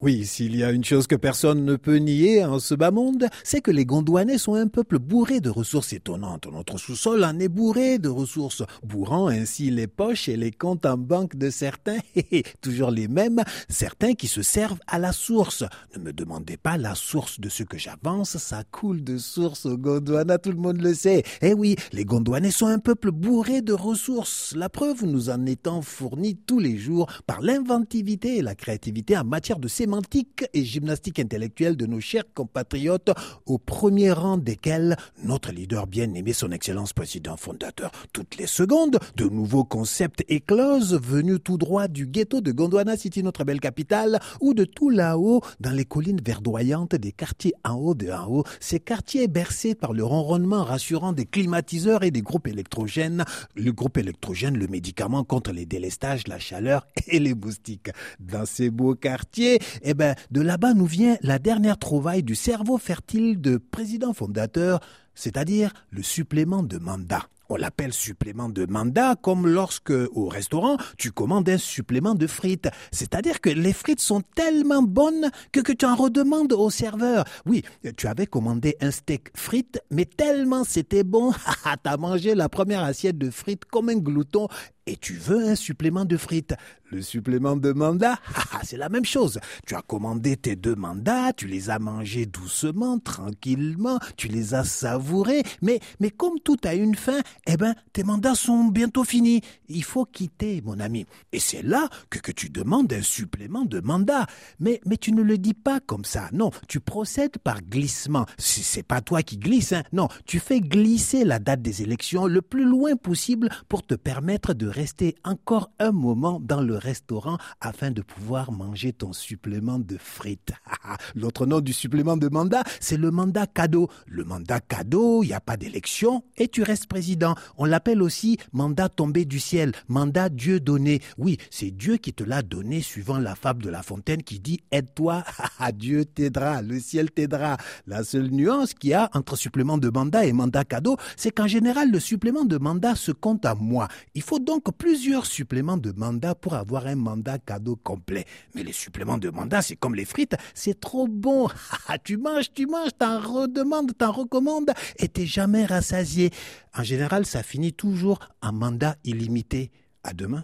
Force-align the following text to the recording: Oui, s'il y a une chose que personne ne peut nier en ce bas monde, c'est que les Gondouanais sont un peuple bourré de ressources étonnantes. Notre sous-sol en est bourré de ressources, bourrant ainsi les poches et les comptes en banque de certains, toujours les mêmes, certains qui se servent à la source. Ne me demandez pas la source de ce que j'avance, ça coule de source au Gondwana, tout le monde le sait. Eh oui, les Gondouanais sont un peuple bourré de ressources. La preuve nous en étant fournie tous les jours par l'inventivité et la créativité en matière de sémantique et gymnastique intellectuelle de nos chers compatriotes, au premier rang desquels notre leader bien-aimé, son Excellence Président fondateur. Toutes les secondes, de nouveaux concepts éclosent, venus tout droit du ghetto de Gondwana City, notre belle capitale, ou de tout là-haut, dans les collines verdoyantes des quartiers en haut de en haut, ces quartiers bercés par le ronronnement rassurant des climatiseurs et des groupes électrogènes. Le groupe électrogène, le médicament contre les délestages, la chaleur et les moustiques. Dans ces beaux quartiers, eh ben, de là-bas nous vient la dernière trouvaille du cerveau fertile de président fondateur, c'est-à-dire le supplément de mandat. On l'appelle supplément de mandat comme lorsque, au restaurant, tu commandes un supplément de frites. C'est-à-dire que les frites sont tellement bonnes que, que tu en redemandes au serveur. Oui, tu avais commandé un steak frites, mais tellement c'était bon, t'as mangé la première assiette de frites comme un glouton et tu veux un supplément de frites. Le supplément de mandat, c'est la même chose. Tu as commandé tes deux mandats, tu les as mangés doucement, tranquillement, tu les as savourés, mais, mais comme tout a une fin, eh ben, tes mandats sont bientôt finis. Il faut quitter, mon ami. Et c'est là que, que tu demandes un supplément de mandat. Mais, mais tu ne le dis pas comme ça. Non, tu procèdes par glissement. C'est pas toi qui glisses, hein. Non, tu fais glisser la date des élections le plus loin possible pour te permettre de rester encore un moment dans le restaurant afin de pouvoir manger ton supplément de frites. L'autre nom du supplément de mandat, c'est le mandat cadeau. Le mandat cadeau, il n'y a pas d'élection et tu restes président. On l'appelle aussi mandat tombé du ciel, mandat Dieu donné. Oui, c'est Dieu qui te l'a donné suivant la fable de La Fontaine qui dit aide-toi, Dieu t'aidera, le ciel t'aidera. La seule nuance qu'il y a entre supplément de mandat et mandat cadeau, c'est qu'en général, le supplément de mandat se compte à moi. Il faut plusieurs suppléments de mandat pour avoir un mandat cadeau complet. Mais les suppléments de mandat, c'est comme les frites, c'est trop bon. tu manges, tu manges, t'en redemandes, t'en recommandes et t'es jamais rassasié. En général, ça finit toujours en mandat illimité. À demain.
Oui, 0.00 0.26
s'il 0.26 0.54
y 0.54 0.62
a 0.62 0.70
une 0.70 0.84
chose 0.84 1.08
que 1.08 1.16
personne 1.16 1.64
ne 1.64 1.74
peut 1.74 1.96
nier 1.96 2.44
en 2.44 2.60
ce 2.60 2.76
bas 2.76 2.92
monde, 2.92 3.26
c'est 3.42 3.60
que 3.60 3.72
les 3.72 3.84
Gondouanais 3.84 4.38
sont 4.38 4.54
un 4.54 4.68
peuple 4.68 5.00
bourré 5.00 5.40
de 5.40 5.50
ressources 5.50 5.92
étonnantes. 5.92 6.46
Notre 6.52 6.78
sous-sol 6.78 7.24
en 7.24 7.36
est 7.40 7.48
bourré 7.48 7.98
de 7.98 8.08
ressources, 8.08 8.62
bourrant 8.84 9.26
ainsi 9.26 9.72
les 9.72 9.88
poches 9.88 10.28
et 10.28 10.36
les 10.36 10.52
comptes 10.52 10.86
en 10.86 10.96
banque 10.96 11.34
de 11.34 11.50
certains, 11.50 11.98
toujours 12.60 12.92
les 12.92 13.08
mêmes, 13.08 13.42
certains 13.68 14.14
qui 14.14 14.28
se 14.28 14.40
servent 14.40 14.78
à 14.86 15.00
la 15.00 15.10
source. 15.10 15.64
Ne 15.96 16.00
me 16.00 16.12
demandez 16.12 16.56
pas 16.56 16.78
la 16.78 16.94
source 16.94 17.40
de 17.40 17.48
ce 17.48 17.64
que 17.64 17.76
j'avance, 17.76 18.36
ça 18.38 18.62
coule 18.70 19.02
de 19.02 19.18
source 19.18 19.66
au 19.66 19.76
Gondwana, 19.76 20.38
tout 20.38 20.52
le 20.52 20.58
monde 20.58 20.80
le 20.80 20.94
sait. 20.94 21.24
Eh 21.42 21.54
oui, 21.54 21.74
les 21.90 22.04
Gondouanais 22.04 22.52
sont 22.52 22.68
un 22.68 22.78
peuple 22.78 23.10
bourré 23.10 23.62
de 23.62 23.72
ressources. 23.72 24.54
La 24.54 24.68
preuve 24.68 25.04
nous 25.04 25.28
en 25.28 25.44
étant 25.44 25.82
fournie 25.82 26.36
tous 26.36 26.60
les 26.60 26.76
jours 26.76 27.08
par 27.26 27.40
l'inventivité 27.40 28.36
et 28.36 28.42
la 28.42 28.54
créativité 28.54 29.18
en 29.18 29.24
matière 29.24 29.58
de 29.58 29.66
sémantique 29.88 30.44
et 30.52 30.64
gymnastique 30.64 31.18
intellectuelle 31.18 31.74
de 31.74 31.86
nos 31.86 31.98
chers 31.98 32.30
compatriotes, 32.34 33.10
au 33.46 33.56
premier 33.56 34.12
rang 34.12 34.36
desquels 34.36 34.98
notre 35.24 35.50
leader 35.50 35.86
bien-aimé, 35.86 36.34
son 36.34 36.52
Excellence 36.52 36.92
Président 36.92 37.38
fondateur. 37.38 37.90
Toutes 38.12 38.36
les 38.36 38.46
secondes, 38.46 38.98
de 39.16 39.24
nouveaux 39.24 39.64
concepts 39.64 40.22
éclosent, 40.28 41.00
venus 41.00 41.38
tout 41.42 41.56
droit 41.56 41.88
du 41.88 42.06
ghetto 42.06 42.42
de 42.42 42.52
Gondwana 42.52 42.98
City, 42.98 43.22
notre 43.22 43.44
belle 43.44 43.60
capitale, 43.60 44.20
ou 44.42 44.52
de 44.52 44.66
tout 44.66 44.90
là-haut, 44.90 45.40
dans 45.58 45.70
les 45.70 45.86
collines 45.86 46.20
verdoyantes 46.22 46.94
des 46.94 47.12
quartiers 47.12 47.54
en 47.64 47.76
haut 47.76 47.94
de 47.94 48.10
en 48.10 48.26
haut, 48.26 48.44
ces 48.60 48.80
quartiers 48.80 49.26
bercés 49.26 49.74
par 49.74 49.94
le 49.94 50.04
ronronnement 50.04 50.64
rassurant 50.64 51.14
des 51.14 51.24
climatiseurs 51.24 52.02
et 52.02 52.10
des 52.10 52.20
groupes 52.20 52.46
électrogènes. 52.46 53.24
Le 53.54 53.72
groupe 53.72 53.96
électrogène, 53.96 54.58
le 54.58 54.66
médicament 54.66 55.24
contre 55.24 55.52
les 55.52 55.64
délestages, 55.64 56.28
la 56.28 56.38
chaleur 56.38 56.86
et 57.06 57.18
les 57.18 57.32
moustiques. 57.32 57.88
Dans 58.20 58.44
ces 58.44 58.68
beaux 58.68 58.94
quartiers, 58.94 59.60
eh 59.82 59.94
ben, 59.94 60.14
de 60.30 60.40
là-bas 60.40 60.74
nous 60.74 60.86
vient 60.86 61.16
la 61.22 61.38
dernière 61.38 61.78
trouvaille 61.78 62.22
du 62.22 62.34
cerveau 62.34 62.78
fertile 62.78 63.40
de 63.40 63.56
président 63.56 64.12
fondateur, 64.12 64.80
c'est-à-dire 65.14 65.72
le 65.90 66.02
supplément 66.02 66.62
de 66.62 66.78
mandat. 66.78 67.28
On 67.50 67.56
l'appelle 67.56 67.94
supplément 67.94 68.50
de 68.50 68.66
mandat 68.66 69.16
comme 69.16 69.46
lorsque, 69.46 69.90
au 69.90 70.28
restaurant, 70.28 70.76
tu 70.98 71.12
commandes 71.12 71.48
un 71.48 71.56
supplément 71.56 72.14
de 72.14 72.26
frites. 72.26 72.68
C'est-à-dire 72.92 73.40
que 73.40 73.48
les 73.48 73.72
frites 73.72 74.00
sont 74.00 74.20
tellement 74.34 74.82
bonnes 74.82 75.30
que, 75.50 75.60
que 75.60 75.72
tu 75.72 75.86
en 75.86 75.96
redemandes 75.96 76.52
au 76.52 76.68
serveur. 76.68 77.24
Oui, 77.46 77.64
tu 77.96 78.06
avais 78.06 78.26
commandé 78.26 78.76
un 78.82 78.90
steak 78.90 79.30
frites, 79.34 79.80
mais 79.90 80.04
tellement 80.04 80.62
c'était 80.62 81.04
bon, 81.04 81.32
t'as 81.82 81.96
mangé 81.96 82.34
la 82.34 82.50
première 82.50 82.82
assiette 82.82 83.16
de 83.16 83.30
frites 83.30 83.64
comme 83.64 83.88
un 83.88 83.96
glouton 83.96 84.48
et 84.88 84.96
tu 84.96 85.14
veux 85.14 85.48
un 85.48 85.54
supplément 85.54 86.06
de 86.06 86.16
frites. 86.16 86.54
Le 86.90 87.02
supplément 87.02 87.56
de 87.56 87.72
mandat, 87.72 88.18
c'est 88.62 88.78
la 88.78 88.88
même 88.88 89.04
chose. 89.04 89.38
Tu 89.66 89.74
as 89.74 89.82
commandé 89.82 90.38
tes 90.38 90.56
deux 90.56 90.74
mandats, 90.74 91.34
tu 91.34 91.46
les 91.46 91.68
as 91.68 91.78
mangés 91.78 92.24
doucement, 92.24 92.98
tranquillement, 92.98 93.98
tu 94.16 94.28
les 94.28 94.54
as 94.54 94.64
savourés, 94.64 95.42
mais, 95.60 95.80
mais 96.00 96.10
comme 96.10 96.40
tout 96.40 96.56
a 96.64 96.74
une 96.74 96.94
fin, 96.94 97.20
eh 97.46 97.58
ben, 97.58 97.74
tes 97.92 98.04
mandats 98.04 98.34
sont 98.34 98.64
bientôt 98.64 99.04
finis. 99.04 99.42
Il 99.68 99.84
faut 99.84 100.06
quitter, 100.06 100.62
mon 100.64 100.80
ami. 100.80 101.04
Et 101.32 101.40
c'est 101.40 101.62
là 101.62 101.90
que, 102.08 102.20
que 102.20 102.32
tu 102.32 102.48
demandes 102.48 102.90
un 102.90 103.02
supplément 103.02 103.66
de 103.66 103.80
mandat. 103.80 104.26
Mais, 104.58 104.80
mais 104.86 104.96
tu 104.96 105.12
ne 105.12 105.20
le 105.20 105.36
dis 105.36 105.52
pas 105.52 105.80
comme 105.80 106.06
ça. 106.06 106.30
Non, 106.32 106.50
tu 106.68 106.80
procèdes 106.80 107.36
par 107.36 107.60
glissement. 107.60 108.24
C'est 108.38 108.82
pas 108.82 109.02
toi 109.02 109.22
qui 109.22 109.36
glisses, 109.36 109.74
hein. 109.74 109.82
Non, 109.92 110.08
tu 110.24 110.38
fais 110.38 110.60
glisser 110.60 111.24
la 111.24 111.38
date 111.38 111.60
des 111.60 111.82
élections 111.82 112.26
le 112.26 112.40
plus 112.40 112.64
loin 112.64 112.96
possible 112.96 113.50
pour 113.68 113.86
te 113.86 113.94
permettre 113.94 114.54
de 114.54 114.68
rester 114.78 115.16
encore 115.24 115.72
un 115.80 115.90
moment 115.90 116.38
dans 116.40 116.60
le 116.60 116.76
restaurant 116.76 117.36
afin 117.60 117.90
de 117.90 118.00
pouvoir 118.00 118.52
manger 118.52 118.92
ton 118.92 119.12
supplément 119.12 119.80
de 119.80 119.96
frites. 119.98 120.52
L'autre 121.16 121.46
nom 121.46 121.60
du 121.60 121.72
supplément 121.72 122.16
de 122.16 122.28
mandat, 122.28 122.62
c'est 122.78 122.96
le 122.96 123.10
mandat 123.10 123.48
cadeau. 123.48 123.88
Le 124.06 124.22
mandat 124.22 124.60
cadeau, 124.60 125.24
il 125.24 125.28
n'y 125.28 125.32
a 125.32 125.40
pas 125.40 125.56
d'élection 125.56 126.22
et 126.36 126.46
tu 126.46 126.62
restes 126.62 126.86
président. 126.86 127.34
On 127.56 127.64
l'appelle 127.64 128.02
aussi 128.02 128.38
mandat 128.52 128.88
tombé 128.88 129.24
du 129.24 129.40
ciel, 129.40 129.72
mandat 129.88 130.28
Dieu 130.28 130.60
donné. 130.60 131.00
Oui, 131.16 131.38
c'est 131.50 131.72
Dieu 131.72 131.96
qui 131.96 132.12
te 132.12 132.22
l'a 132.22 132.42
donné 132.42 132.80
suivant 132.80 133.18
la 133.18 133.34
fable 133.34 133.64
de 133.64 133.70
La 133.70 133.82
Fontaine 133.82 134.22
qui 134.22 134.38
dit 134.38 134.60
aide-toi, 134.70 135.24
Dieu 135.74 136.04
t'aidera, 136.04 136.62
le 136.62 136.78
ciel 136.78 137.10
t'aidera. 137.10 137.56
La 137.88 138.04
seule 138.04 138.30
nuance 138.30 138.74
qu'il 138.74 138.90
y 138.90 138.94
a 138.94 139.10
entre 139.12 139.34
supplément 139.34 139.76
de 139.76 139.88
mandat 139.88 140.24
et 140.24 140.32
mandat 140.32 140.64
cadeau, 140.64 140.96
c'est 141.16 141.32
qu'en 141.32 141.48
général, 141.48 141.90
le 141.90 141.98
supplément 141.98 142.44
de 142.44 142.58
mandat 142.58 142.94
se 142.94 143.10
compte 143.10 143.44
à 143.44 143.56
moi. 143.56 143.88
Il 144.14 144.22
faut 144.22 144.38
plusieurs 144.72 145.26
suppléments 145.26 145.76
de 145.76 145.92
mandat 145.92 146.34
pour 146.34 146.54
avoir 146.54 146.86
un 146.86 146.96
mandat 146.96 147.38
cadeau 147.38 147.76
complet. 147.76 148.24
Mais 148.54 148.62
les 148.62 148.72
suppléments 148.72 149.18
de 149.18 149.30
mandat, 149.30 149.62
c'est 149.62 149.76
comme 149.76 149.94
les 149.94 150.04
frites, 150.04 150.36
c'est 150.54 150.78
trop 150.78 151.08
bon. 151.08 151.48
tu 152.04 152.16
manges, 152.16 152.52
tu 152.52 152.66
manges, 152.66 152.90
t'en 152.98 153.20
redemandes, 153.20 153.96
t'en 153.96 154.12
recommandes 154.12 154.72
et 154.98 155.08
t'es 155.08 155.26
jamais 155.26 155.64
rassasié. 155.64 156.30
En 156.76 156.82
général, 156.82 157.26
ça 157.26 157.42
finit 157.42 157.72
toujours 157.72 158.18
en 158.42 158.52
mandat 158.52 158.96
illimité. 159.04 159.70
À 160.04 160.12
demain. 160.12 160.36